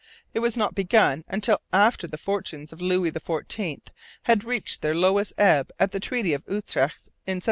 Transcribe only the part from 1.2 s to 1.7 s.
till